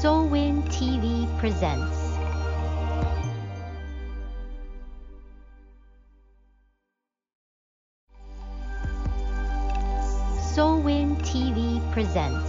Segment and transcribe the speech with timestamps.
[0.00, 1.98] Soulwin TV presents.
[10.54, 12.48] Soulwin TV presents.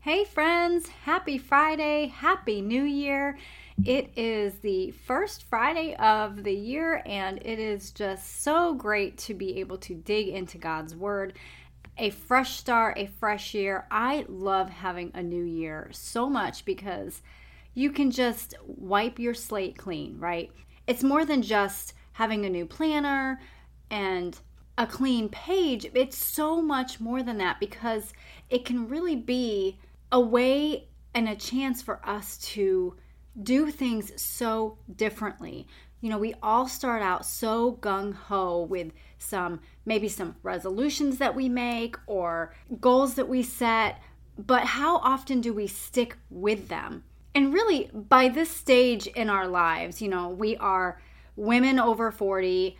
[0.00, 3.38] Hey, friends, happy Friday, happy new year.
[3.84, 9.34] It is the first Friday of the year, and it is just so great to
[9.34, 11.34] be able to dig into God's Word.
[11.98, 13.86] A fresh start, a fresh year.
[13.90, 17.22] I love having a new year so much because
[17.74, 20.52] you can just wipe your slate clean, right?
[20.86, 23.40] It's more than just having a new planner
[23.90, 24.38] and
[24.76, 25.90] a clean page.
[25.92, 28.12] It's so much more than that because
[28.48, 29.78] it can really be
[30.12, 32.96] a way and a chance for us to
[33.40, 35.66] do things so differently.
[36.00, 41.34] You know, we all start out so gung ho with some, maybe some resolutions that
[41.34, 44.00] we make or goals that we set,
[44.36, 47.02] but how often do we stick with them?
[47.34, 51.00] And really, by this stage in our lives, you know, we are
[51.36, 52.78] women over 40,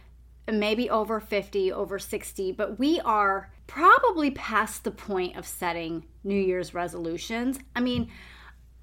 [0.52, 6.40] maybe over 50, over 60, but we are probably past the point of setting New
[6.40, 7.58] Year's resolutions.
[7.76, 8.10] I mean,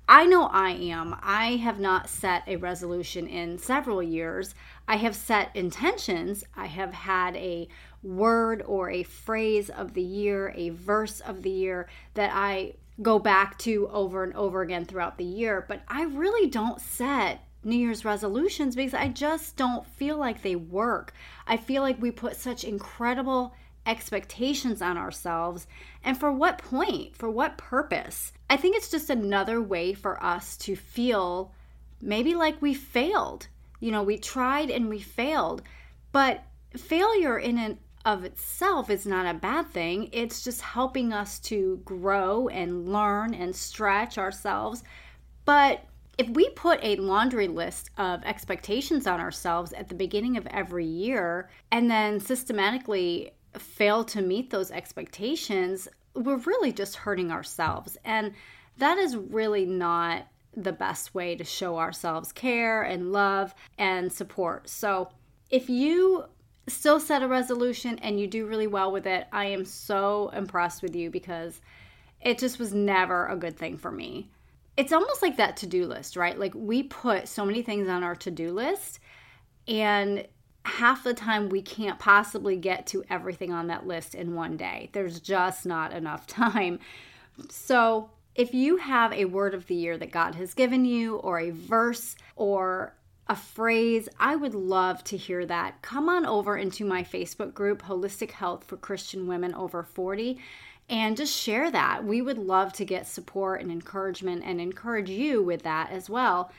[0.08, 1.16] I know I am.
[1.22, 4.54] I have not set a resolution in several years.
[4.88, 6.44] I have set intentions.
[6.56, 7.68] I have had a
[8.04, 13.18] word or a phrase of the year, a verse of the year that I go
[13.18, 15.66] back to over and over again throughout the year.
[15.68, 20.56] But I really don't set New Year's resolutions because I just don't feel like they
[20.56, 21.14] work.
[21.48, 23.56] I feel like we put such incredible
[23.88, 25.68] expectations on ourselves.
[26.06, 27.16] And for what point?
[27.18, 28.32] For what purpose?
[28.48, 31.52] I think it's just another way for us to feel
[32.00, 33.48] maybe like we failed.
[33.80, 35.64] You know, we tried and we failed.
[36.12, 36.44] But
[36.78, 40.10] failure in and of itself is not a bad thing.
[40.12, 44.84] It's just helping us to grow and learn and stretch ourselves.
[45.44, 45.84] But
[46.20, 50.86] if we put a laundry list of expectations on ourselves at the beginning of every
[50.86, 57.98] year and then systematically fail to meet those expectations, we're really just hurting ourselves.
[58.06, 58.34] And
[58.78, 64.70] that is really not the best way to show ourselves care and love and support.
[64.70, 65.10] So,
[65.50, 66.26] if you
[66.68, 70.82] still set a resolution and you do really well with it, I am so impressed
[70.82, 71.62] with you because
[72.22, 74.30] it just was never a good thing for me.
[74.78, 76.38] It's almost like that to do list, right?
[76.38, 79.00] Like we put so many things on our to do list,
[79.68, 80.26] and
[80.66, 84.90] half the time we can't possibly get to everything on that list in one day.
[84.94, 86.80] There's just not enough time.
[87.50, 91.40] So, if you have a word of the year that God has given you, or
[91.40, 92.94] a verse, or
[93.28, 95.82] a phrase, I would love to hear that.
[95.82, 100.38] Come on over into my Facebook group, Holistic Health for Christian Women Over 40,
[100.90, 102.04] and just share that.
[102.04, 106.52] We would love to get support and encouragement and encourage you with that as well.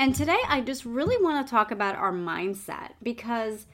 [0.00, 3.66] And today I just really want to talk about our mindset because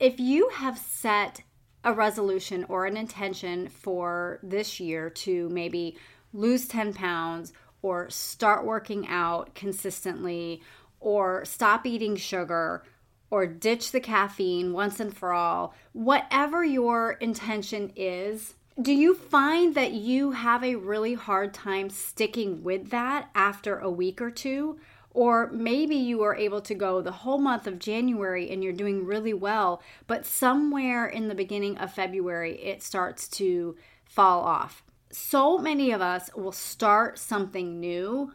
[0.00, 1.42] if you have set
[1.84, 5.96] a resolution or an intention for this year to maybe
[6.32, 10.60] lose 10 pounds or start working out consistently
[10.98, 12.82] or stop eating sugar
[13.30, 19.76] or ditch the caffeine once and for all, whatever your intention is, do you find
[19.76, 24.80] that you have a really hard time sticking with that after a week or two?
[25.12, 29.04] Or maybe you are able to go the whole month of January and you're doing
[29.04, 34.84] really well, but somewhere in the beginning of February it starts to fall off.
[35.10, 38.32] So many of us will start something new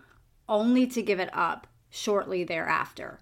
[0.49, 3.21] only to give it up shortly thereafter.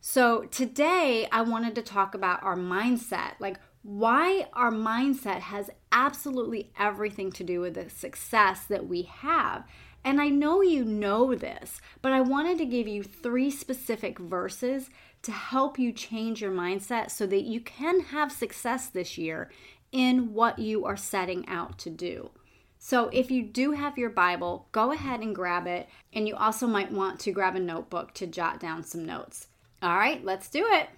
[0.00, 6.72] So, today I wanted to talk about our mindset, like why our mindset has absolutely
[6.78, 9.64] everything to do with the success that we have.
[10.04, 14.90] And I know you know this, but I wanted to give you three specific verses
[15.22, 19.50] to help you change your mindset so that you can have success this year
[19.92, 22.30] in what you are setting out to do.
[22.78, 25.88] So, if you do have your Bible, go ahead and grab it.
[26.12, 29.46] And you also might want to grab a notebook to jot down some notes.
[29.80, 30.90] All right, let's do it.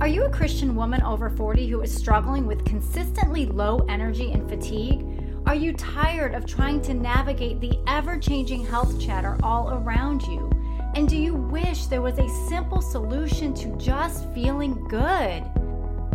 [0.00, 4.48] Are you a Christian woman over 40 who is struggling with consistently low energy and
[4.48, 5.17] fatigue?
[5.46, 10.50] Are you tired of trying to navigate the ever changing health chatter all around you?
[10.94, 15.42] And do you wish there was a simple solution to just feeling good?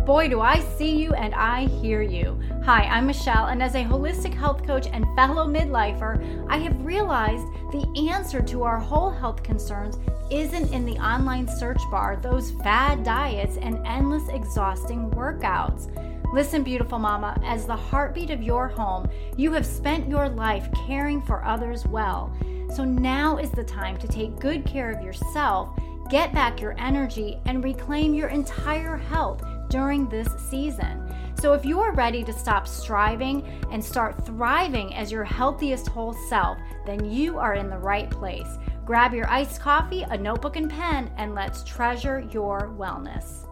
[0.04, 2.38] Boy, do I see you and I hear you.
[2.64, 7.46] Hi, I'm Michelle, and as a holistic health coach and fellow midlifer, I have realized
[7.72, 9.98] the answer to our whole health concerns
[10.30, 15.88] isn't in the online search bar, those fad diets, and endless exhausting workouts.
[16.34, 21.22] Listen, beautiful mama, as the heartbeat of your home, you have spent your life caring
[21.22, 22.36] for others well.
[22.74, 25.78] So now is the time to take good care of yourself,
[26.10, 31.08] get back your energy, and reclaim your entire health during this season.
[31.40, 36.58] So, if you're ready to stop striving and start thriving as your healthiest whole self,
[36.84, 38.58] then you are in the right place.
[38.84, 43.46] Grab your iced coffee, a notebook, and pen, and let's treasure your wellness.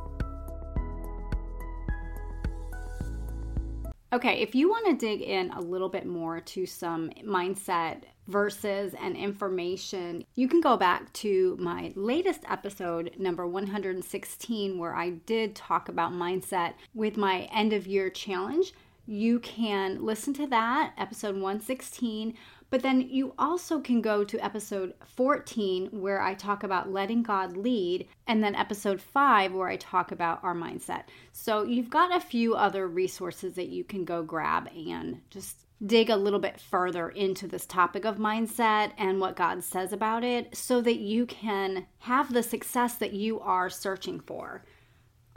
[4.13, 8.95] Okay, if you want to dig in a little bit more to some mindset verses
[9.01, 15.57] and information, you can go back to my latest episode, number 116, where I did
[15.57, 18.75] talk about mindset with my end of year challenge.
[19.07, 22.35] You can listen to that, episode 116.
[22.73, 27.55] But then you also can go to episode 14, where I talk about letting God
[27.55, 31.03] lead, and then episode 5, where I talk about our mindset.
[31.33, 36.09] So you've got a few other resources that you can go grab and just dig
[36.09, 40.57] a little bit further into this topic of mindset and what God says about it
[40.57, 44.65] so that you can have the success that you are searching for.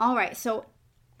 [0.00, 0.64] All right, so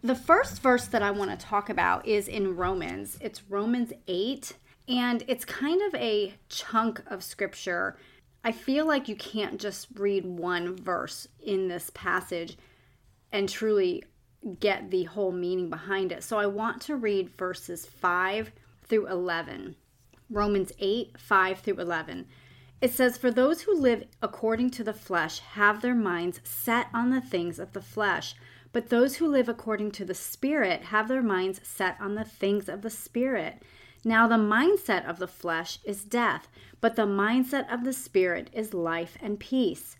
[0.00, 3.18] the first verse that I want to talk about is in Romans.
[3.20, 4.54] It's Romans 8
[4.88, 7.96] and it's kind of a chunk of scripture.
[8.44, 12.56] I feel like you can't just read one verse in this passage
[13.32, 14.04] and truly
[14.60, 16.22] get the whole meaning behind it.
[16.22, 18.52] So I want to read verses 5
[18.84, 19.74] through 11.
[20.30, 22.26] Romans 8, 5 through 11.
[22.80, 27.10] It says, For those who live according to the flesh have their minds set on
[27.10, 28.34] the things of the flesh,
[28.72, 32.68] but those who live according to the Spirit have their minds set on the things
[32.68, 33.62] of the Spirit.
[34.06, 36.46] Now, the mindset of the flesh is death,
[36.80, 39.96] but the mindset of the spirit is life and peace.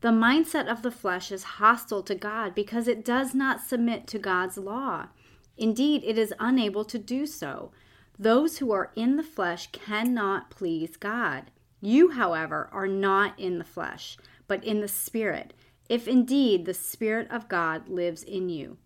[0.00, 4.18] The mindset of the flesh is hostile to God because it does not submit to
[4.20, 5.08] God's law.
[5.56, 7.72] Indeed, it is unable to do so.
[8.16, 11.50] Those who are in the flesh cannot please God.
[11.80, 14.16] You, however, are not in the flesh,
[14.46, 15.52] but in the Spirit,
[15.88, 18.76] if indeed the Spirit of God lives in you.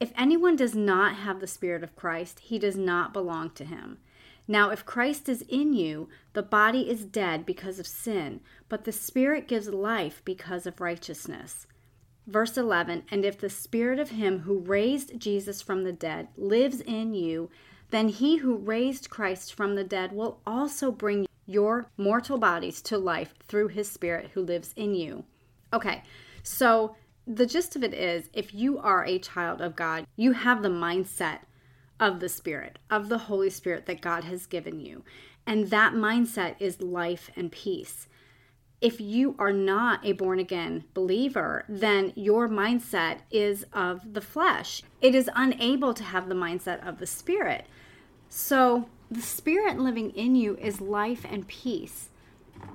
[0.00, 3.98] If anyone does not have the Spirit of Christ, he does not belong to him.
[4.48, 8.92] Now, if Christ is in you, the body is dead because of sin, but the
[8.92, 11.66] Spirit gives life because of righteousness.
[12.26, 16.80] Verse 11 And if the Spirit of Him who raised Jesus from the dead lives
[16.80, 17.50] in you,
[17.90, 22.98] then He who raised Christ from the dead will also bring your mortal bodies to
[22.98, 25.24] life through His Spirit who lives in you.
[25.72, 26.02] Okay,
[26.42, 26.94] so
[27.26, 30.68] the gist of it is if you are a child of God, you have the
[30.68, 31.40] mindset
[31.98, 35.04] of the Spirit, of the Holy Spirit that God has given you.
[35.46, 38.08] And that mindset is life and peace.
[38.80, 44.82] If you are not a born again believer, then your mindset is of the flesh.
[45.00, 47.66] It is unable to have the mindset of the Spirit.
[48.28, 52.10] So, the Spirit living in you is life and peace.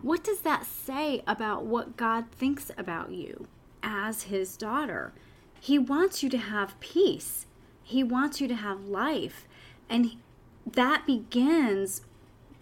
[0.01, 3.47] What does that say about what God thinks about you
[3.83, 5.13] as His daughter?
[5.59, 7.45] He wants you to have peace.
[7.91, 9.45] He wants you to have life.
[9.89, 10.17] And
[10.65, 12.01] that begins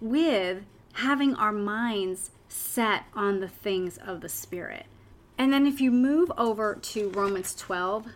[0.02, 4.88] with having our minds set on the things of the Spirit.
[5.38, 8.08] And then if you move over to Romans 12,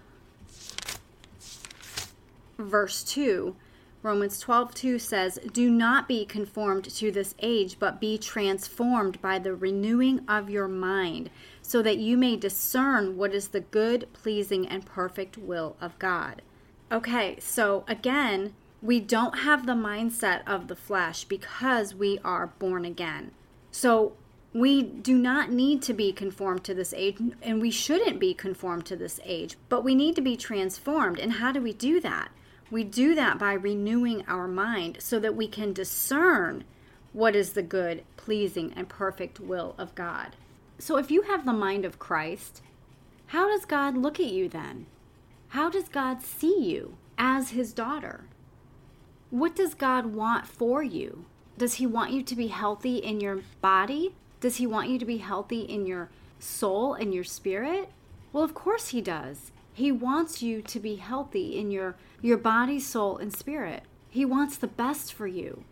[2.58, 3.56] verse 2,
[4.02, 9.38] Romans 12, 2 says, Do not be conformed to this age, but be transformed by
[9.38, 11.30] the renewing of your mind,
[11.62, 16.42] so that you may discern what is the good, pleasing, and perfect will of God.
[16.94, 22.86] Okay, so again, we don't have the mindset of the flesh because we are born
[22.86, 23.32] again.
[23.72, 24.14] So
[24.54, 28.86] we do not need to be conformed to this age, and we shouldn't be conformed
[28.86, 31.18] to this age, but we need to be transformed.
[31.18, 32.30] And how do we do that?
[32.70, 36.64] We do that by renewing our mind so that we can discern
[37.12, 40.36] what is the good, pleasing, and perfect will of God.
[40.78, 42.62] So if you have the mind of Christ,
[43.28, 44.86] how does God look at you then?
[45.54, 48.22] How does God see you as his daughter?
[49.30, 51.26] What does God want for you?
[51.60, 54.16] Does he want you to be healthy in your body?
[54.40, 57.92] Does he want you to be healthy in your soul and your spirit?
[58.32, 59.52] Well, of course he does.
[59.72, 63.84] He wants you to be healthy in your your body, soul, and spirit.
[64.10, 65.66] He wants the best for you.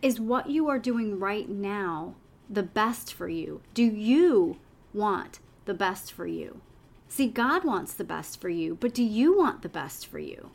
[0.00, 2.14] Is what you are doing right now
[2.48, 3.60] the best for you?
[3.74, 4.56] Do you
[4.94, 6.62] want the best for you?
[7.08, 10.50] See, God wants the best for you, but do you want the best for you?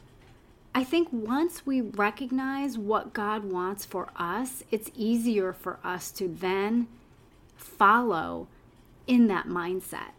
[0.76, 6.28] I think once we recognize what God wants for us, it's easier for us to
[6.28, 6.88] then
[7.56, 8.48] follow
[9.06, 10.12] in that mindset,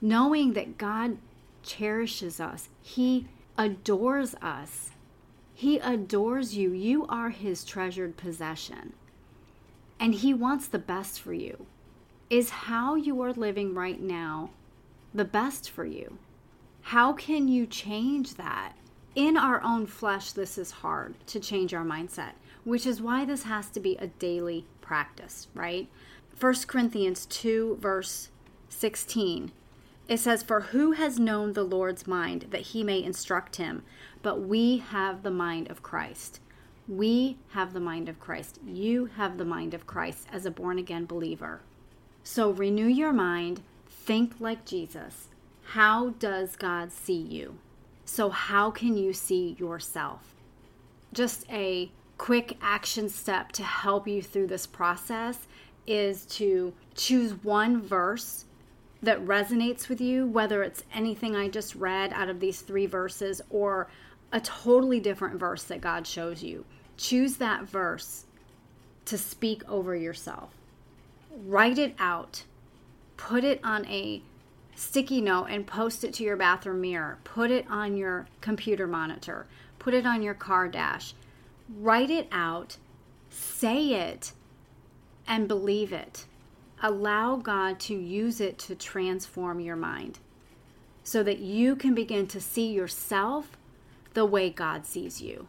[0.00, 1.18] knowing that God
[1.62, 4.90] cherishes us, He adores us,
[5.54, 6.72] He adores you.
[6.72, 8.92] You are His treasured possession.
[10.00, 11.66] And He wants the best for you.
[12.28, 14.50] Is how you are living right now
[15.14, 16.18] the best for you?
[16.82, 18.72] How can you change that?
[19.14, 22.32] In our own flesh, this is hard to change our mindset,
[22.64, 25.88] which is why this has to be a daily practice, right?
[26.40, 28.30] 1 Corinthians 2, verse
[28.70, 29.52] 16
[30.08, 33.82] it says, For who has known the Lord's mind that he may instruct him?
[34.22, 36.40] But we have the mind of Christ.
[36.88, 38.58] We have the mind of Christ.
[38.62, 41.60] You have the mind of Christ as a born again believer.
[42.24, 43.62] So renew your mind,
[44.04, 45.28] think like Jesus.
[45.62, 47.58] How does God see you?
[48.04, 50.34] So, how can you see yourself?
[51.12, 55.46] Just a quick action step to help you through this process
[55.86, 58.44] is to choose one verse
[59.02, 63.40] that resonates with you, whether it's anything I just read out of these three verses
[63.50, 63.88] or
[64.32, 66.64] a totally different verse that God shows you.
[66.96, 68.24] Choose that verse
[69.06, 70.50] to speak over yourself.
[71.30, 72.44] Write it out.
[73.28, 74.22] Put it on a
[74.74, 77.18] sticky note and post it to your bathroom mirror.
[77.24, 79.46] Put it on your computer monitor.
[79.78, 81.14] Put it on your car dash.
[81.68, 82.76] Write it out.
[83.30, 84.32] Say it
[85.26, 86.26] and believe it
[86.82, 90.18] allow God to use it to transform your mind
[91.04, 93.56] so that you can begin to see yourself
[94.14, 95.46] the way God sees you.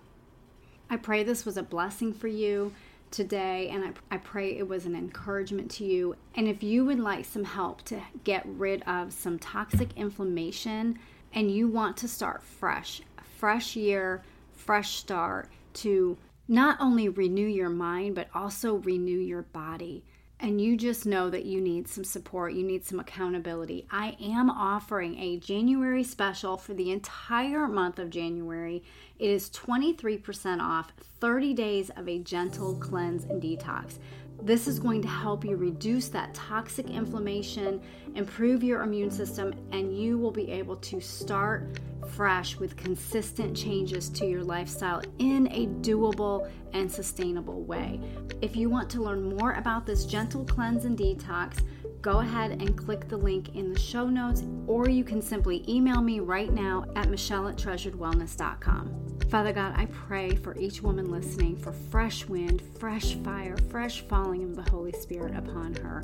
[0.90, 2.74] I pray this was a blessing for you
[3.14, 6.16] today, and I, I pray it was an encouragement to you.
[6.36, 11.00] And if you would like some help to get rid of some toxic inflammation
[11.32, 13.02] and you want to start fresh,
[13.38, 16.18] fresh year, fresh start to
[16.48, 20.04] not only renew your mind, but also renew your body
[20.44, 24.50] and you just know that you need some support, you need some accountability, I am
[24.50, 28.84] offering a January special for the entire month of January.
[29.20, 34.00] It is 23% off 30 days of a gentle cleanse and detox.
[34.42, 37.82] This is going to help you reduce that toxic inflammation,
[38.14, 41.80] improve your immune system, and you will be able to start
[42.16, 48.00] fresh with consistent changes to your lifestyle in a doable and sustainable way.
[48.42, 51.62] If you want to learn more about this gentle cleanse and detox,
[52.02, 56.02] go ahead and click the link in the show notes, or you can simply email
[56.02, 59.18] me right now at michelle at treasuredwellness.com.
[59.30, 64.44] Father God, I pray for each woman listening for fresh wind, fresh fire, fresh falling
[64.44, 66.04] of the Holy Spirit upon her.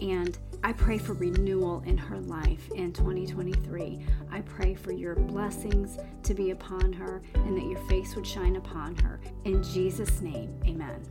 [0.00, 3.98] And I pray for renewal in her life in 2023.
[4.30, 8.56] I pray for your blessings to be upon her and that your face would shine
[8.56, 9.20] upon her.
[9.44, 11.02] In Jesus' name, amen.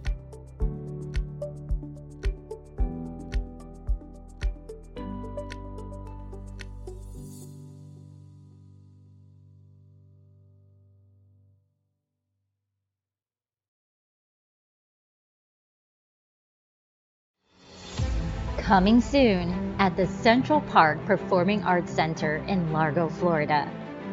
[18.63, 23.69] Coming soon at the Central Park Performing Arts Center in Largo, Florida.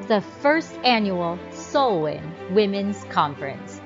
[0.09, 3.80] The first annual Soulwin Women's Conference.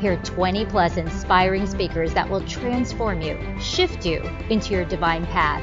[0.00, 5.62] Hear 20 plus inspiring speakers that will transform you, shift you into your divine path.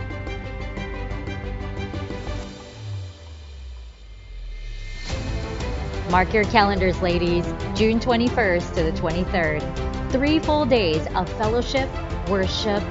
[6.10, 11.90] Mark your calendars, ladies, June 21st to the 23rd three full days of fellowship,
[12.30, 12.82] worship,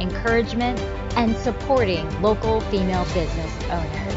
[0.00, 0.80] encouragement,
[1.16, 4.14] and supporting local female business owners.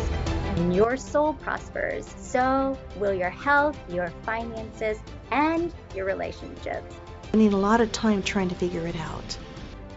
[0.58, 4.98] When your soul prospers, so will your health, your finances,
[5.30, 6.96] and your relationships.
[7.32, 9.38] I need a lot of time trying to figure it out.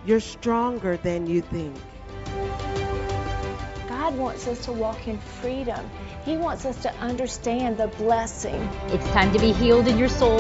[0.04, 1.75] You're stronger than you think.
[4.08, 5.84] God wants us to walk in freedom.
[6.24, 8.54] He wants us to understand the blessing.
[8.86, 10.38] It's time to be healed in your soul,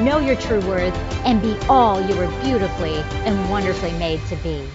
[0.00, 0.92] know your true worth,
[1.24, 4.66] and be all you were beautifully and wonderfully made to be.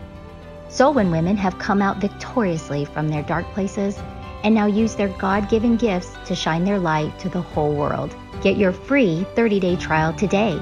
[0.70, 3.98] Soulwin women have come out victoriously from their dark places
[4.44, 8.16] and now use their God given gifts to shine their light to the whole world.
[8.44, 10.62] Get your free 30 day trial today.